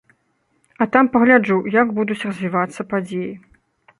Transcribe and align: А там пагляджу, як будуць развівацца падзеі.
А 0.85 0.87
там 0.93 1.09
пагляджу, 1.15 1.59
як 1.75 1.93
будуць 1.99 2.19
развівацца 2.27 2.89
падзеі. 2.95 3.31